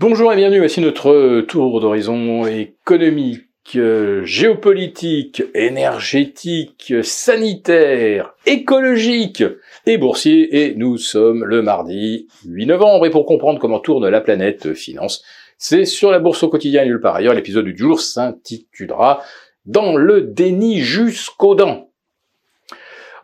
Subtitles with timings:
[0.00, 3.76] Bonjour et bienvenue, voici notre tour d'horizon économique,
[4.22, 9.42] géopolitique, énergétique, sanitaire, écologique
[9.86, 10.62] et boursier.
[10.62, 13.06] Et nous sommes le mardi 8 novembre.
[13.06, 15.24] Et pour comprendre comment tourne la planète finance,
[15.56, 19.24] c'est sur la bourse au quotidien nulle part ailleurs, l'épisode du jour s'intitulera
[19.66, 21.90] Dans le déni jusqu'aux dents.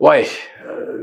[0.00, 0.53] Ouais, euh,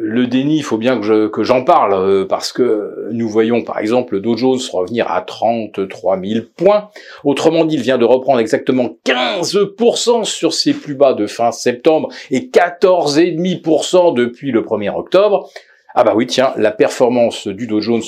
[0.02, 4.16] le déni, il faut bien que, j'en parle, euh, parce que nous voyons par exemple
[4.16, 6.90] le Dow Jones revenir à 33 000 points.
[7.24, 12.10] Autrement dit, il vient de reprendre exactement 15% sur ses plus bas de fin septembre
[12.30, 15.50] et 14,5% depuis le 1er octobre.
[15.94, 18.04] Ah bah oui, tiens, la performance du Dow Jones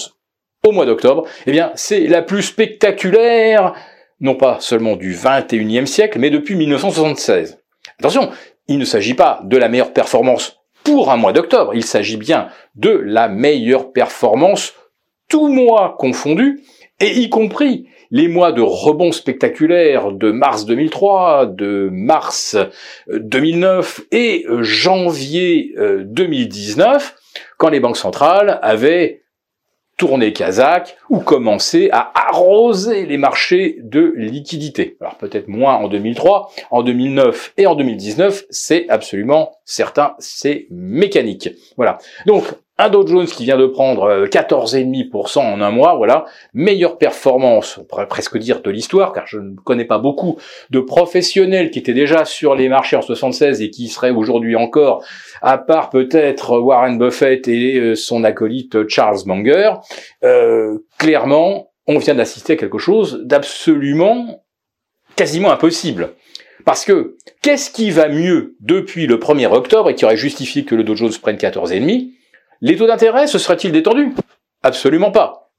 [0.66, 3.74] au mois d'octobre, eh bien, c'est la plus spectaculaire,
[4.22, 7.60] non pas seulement du 21e siècle, mais depuis 1976.
[8.00, 8.30] Attention,
[8.68, 11.74] il ne s'agit pas de la meilleure performance pour un mois d'octobre.
[11.74, 14.74] Il s'agit bien de la meilleure performance,
[15.30, 16.62] tout mois confondu,
[17.00, 22.56] et y compris les mois de rebond spectaculaire de mars 2003, de mars
[23.08, 25.74] 2009 euh, et euh, janvier
[26.06, 29.23] 2019, euh, quand les banques centrales avaient
[29.98, 34.98] tourner Kazakh ou commencer à arroser les marchés de liquidités.
[35.00, 41.50] Alors peut-être moins en 2003, en 2009 et en 2019, c'est absolument certain, c'est mécanique.
[41.78, 41.98] Voilà.
[42.26, 42.46] Donc
[42.78, 47.78] un Dow Jones qui vient de prendre 14,5% euh, en un mois, voilà, meilleure performance,
[47.78, 50.40] on pourrait presque dire de l'histoire, car je ne connais pas beaucoup
[50.72, 55.06] de professionnels qui étaient déjà sur les marchés en 76 et qui seraient aujourd'hui encore,
[55.42, 59.74] à part peut-être Warren Buffett et euh, son acolyte Charles Munger,
[60.24, 64.44] euh, clairement, on vient d'assister à quelque chose d'absolument
[65.16, 66.14] quasiment impossible.
[66.66, 70.76] Parce que qu'est-ce qui va mieux depuis le 1er octobre et qui aurait justifié que
[70.76, 72.13] le Dow Jones prenne 14,5
[72.64, 74.14] les taux d'intérêt se seraient-ils détendus?
[74.64, 75.52] Absolument pas.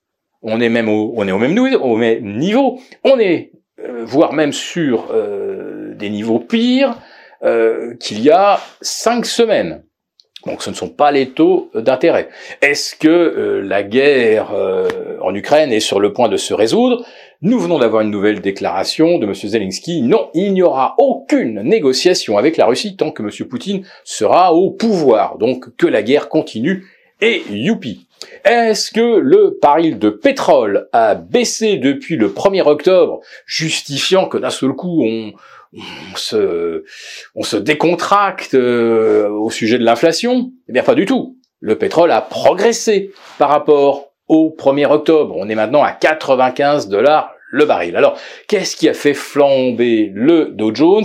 [0.42, 2.80] On est même au, on est au même, au même niveau.
[3.04, 6.96] On est, euh, voire même sur euh, des niveaux pires
[7.42, 9.84] euh, qu'il y a cinq semaines.
[10.46, 12.30] Donc ce ne sont pas les taux d'intérêt.
[12.62, 14.52] Est-ce que la guerre
[15.22, 17.06] en Ukraine est sur le point de se résoudre?
[17.40, 19.32] Nous venons d'avoir une nouvelle déclaration de M.
[19.34, 20.02] Zelensky.
[20.02, 23.48] Non, il n'y aura aucune négociation avec la Russie tant que M.
[23.48, 25.38] Poutine sera au pouvoir.
[25.38, 26.84] Donc que la guerre continue
[27.20, 28.06] et youpi
[28.44, 34.50] Est-ce que le baril de pétrole a baissé depuis le 1er octobre, justifiant que d'un
[34.50, 35.32] seul coup on,
[36.16, 36.84] se,
[37.34, 40.52] on se décontracte euh, au sujet de l'inflation?
[40.68, 41.36] Eh bien pas du tout.
[41.60, 45.34] Le pétrole a progressé par rapport au 1er octobre.
[45.38, 47.96] On est maintenant à 95 dollars le baril.
[47.96, 51.04] Alors, qu'est-ce qui a fait flamber le Dow Jones?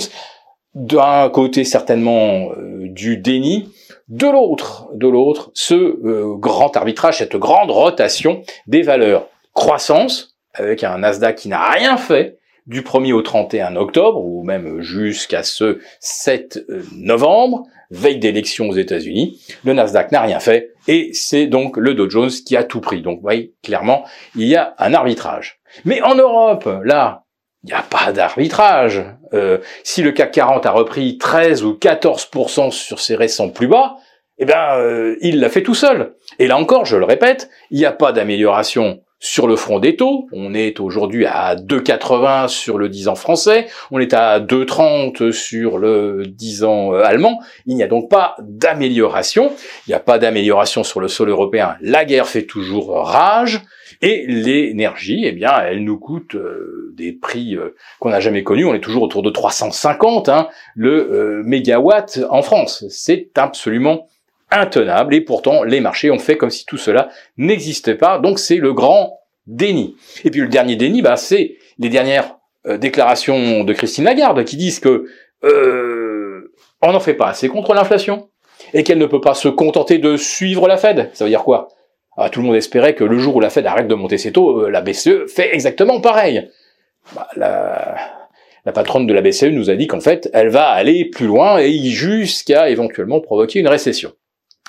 [0.73, 3.69] D'un côté certainement euh, du déni,
[4.09, 10.83] de l'autre, de l'autre, ce euh, grand arbitrage, cette grande rotation des valeurs croissance, avec
[10.83, 15.79] un Nasdaq qui n'a rien fait du 1er au 31 octobre, ou même jusqu'à ce
[15.99, 21.77] 7 euh, novembre, veille d'élection aux États-Unis, le Nasdaq n'a rien fait, et c'est donc
[21.77, 23.01] le Dow Jones qui a tout pris.
[23.01, 24.05] Donc, vous voyez, clairement,
[24.35, 25.59] il y a un arbitrage.
[25.85, 27.25] Mais en Europe, là,
[27.63, 29.03] il n'y a pas d'arbitrage.
[29.33, 33.97] Euh, si le CAC 40 a repris 13 ou 14% sur ses récents plus bas,
[34.37, 36.13] eh bien, euh, il l'a fait tout seul.
[36.39, 39.97] Et là encore, je le répète, il n'y a pas d'amélioration sur le front des
[39.97, 40.27] taux.
[40.31, 45.77] On est aujourd'hui à 2,80 sur le 10 ans français, on est à 2,30 sur
[45.77, 47.41] le 10 ans euh, allemand.
[47.65, 49.51] Il n'y a donc pas d'amélioration.
[49.85, 51.75] Il n'y a pas d'amélioration sur le sol européen.
[51.81, 53.61] La guerre fait toujours rage.
[54.01, 58.63] Et l'énergie, eh bien, elle nous coûte euh, des prix euh, qu'on n'a jamais connus.
[58.63, 62.85] On est toujours autour de 350 hein, le euh, mégawatt en France.
[62.89, 64.07] C'est absolument
[64.51, 65.13] intenable.
[65.15, 68.19] Et pourtant, les marchés ont fait comme si tout cela n'existait pas.
[68.19, 69.97] Donc, c'est le grand déni.
[70.23, 72.35] Et puis, le dernier déni, bah, c'est les dernières
[72.77, 75.07] déclarations de Christine Lagarde qui disent que
[76.81, 78.29] on n'en fait pas assez contre l'inflation
[78.73, 81.09] et qu'elle ne peut pas se contenter de suivre la Fed.
[81.13, 81.69] Ça veut dire quoi?
[82.21, 84.33] Ah, tout le monde espérait que le jour où la Fed arrête de monter ses
[84.33, 86.49] taux, euh, la BCE fait exactement pareil.
[87.15, 91.25] Bah, la, patronne de la BCE nous a dit qu'en fait, elle va aller plus
[91.25, 94.11] loin et jusqu'à éventuellement provoquer une récession.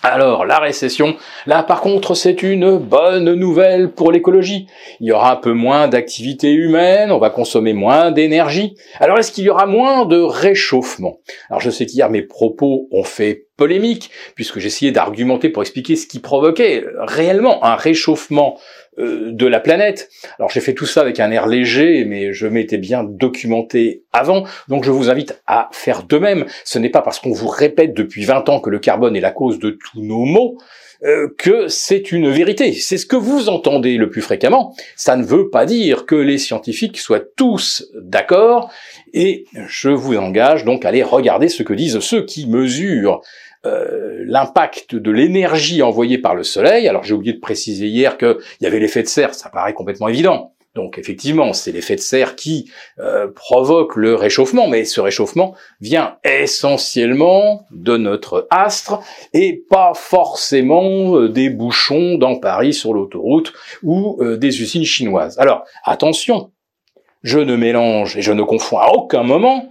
[0.02, 1.16] Alors, la récession,
[1.46, 4.66] là par contre, c'est une bonne nouvelle pour l'écologie.
[5.00, 8.76] Il y aura un peu moins d'activité humaine, on va consommer moins d'énergie.
[8.98, 11.18] Alors, est-ce qu'il y aura moins de réchauffement?
[11.50, 16.06] Alors, je sais qu'hier, mes propos ont fait polémique, puisque j'essayais d'argumenter pour expliquer ce
[16.06, 18.58] qui provoquait réellement un réchauffement
[18.98, 20.08] euh, de la planète.
[20.38, 24.44] Alors j'ai fait tout ça avec un air léger, mais je m'étais bien documenté avant,
[24.68, 26.46] donc je vous invite à faire de même.
[26.64, 29.30] Ce n'est pas parce qu'on vous répète depuis 20 ans que le carbone est la
[29.30, 30.56] cause de tous nos maux,
[31.02, 32.72] euh, que c'est une vérité.
[32.72, 34.74] C'est ce que vous entendez le plus fréquemment.
[34.96, 38.70] Ça ne veut pas dire que les scientifiques soient tous d'accord,
[39.12, 43.20] et je vous engage donc à aller regarder ce que disent ceux qui mesurent
[43.66, 46.88] euh, l'impact de l'énergie envoyée par le Soleil.
[46.88, 50.08] Alors j'ai oublié de préciser hier qu'il y avait l'effet de serre, ça paraît complètement
[50.08, 50.54] évident.
[50.74, 52.70] Donc effectivement, c'est l'effet de serre qui
[53.00, 59.00] euh, provoque le réchauffement, mais ce réchauffement vient essentiellement de notre astre
[59.34, 63.52] et pas forcément euh, des bouchons dans Paris sur l'autoroute
[63.82, 65.38] ou des usines chinoises.
[65.38, 66.50] Alors attention,
[67.22, 69.70] je ne mélange et je ne confonds à aucun moment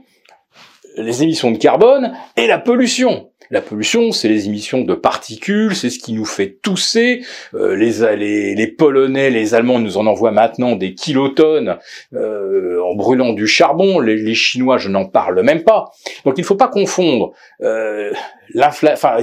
[0.97, 3.31] les émissions de carbone et la pollution.
[3.51, 7.25] La pollution, c'est les émissions de particules, c'est ce qui nous fait tousser.
[7.55, 11.77] Euh, les, les, Polonais, les Allemands nous en envoient maintenant des kilotonnes
[12.13, 13.99] euh, en brûlant du charbon.
[13.99, 15.91] Les, Chinois, je n'en parle même pas.
[16.25, 18.13] Donc il ne faut pas confondre euh,
[18.61, 19.17] enfin,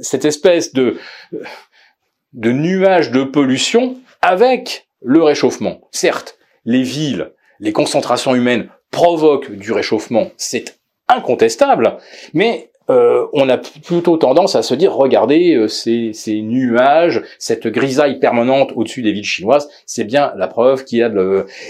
[0.00, 0.96] cette espèce de,
[2.32, 5.80] de nuage de pollution avec le réchauffement.
[5.92, 10.78] Certes, les villes, les concentrations humaines provoquent du réchauffement, c'est
[11.08, 11.96] incontestable,
[12.34, 18.18] mais euh, on a plutôt tendance à se dire, regardez, euh, ces, nuages, cette grisaille
[18.18, 21.10] permanente au-dessus des villes chinoises, c'est bien la preuve qu'il y a,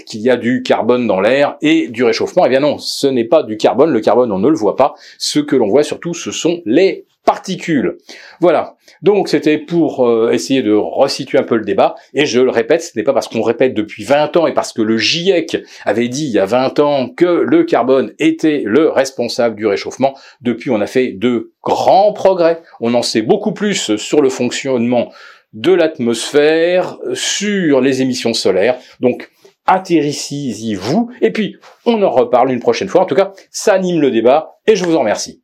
[0.05, 2.45] qu'il y a du carbone dans l'air et du réchauffement.
[2.45, 4.95] Eh bien non, ce n'est pas du carbone, le carbone on ne le voit pas,
[5.17, 7.99] ce que l'on voit surtout ce sont les particules.
[8.39, 8.75] Voilà.
[9.03, 11.93] Donc c'était pour euh, essayer de resituer un peu le débat.
[12.15, 14.73] Et je le répète, ce n'est pas parce qu'on répète depuis 20 ans et parce
[14.73, 18.89] que le GIEC avait dit il y a 20 ans que le carbone était le
[18.89, 20.17] responsable du réchauffement.
[20.41, 22.63] Depuis, on a fait de grands progrès.
[22.79, 25.11] On en sait beaucoup plus sur le fonctionnement
[25.53, 28.79] de l'atmosphère, sur les émissions solaires.
[29.01, 29.29] Donc,
[29.67, 31.11] intéressez-y vous.
[31.21, 33.01] Et puis, on en reparle une prochaine fois.
[33.01, 35.43] En tout cas, ça anime le débat et je vous en remercie.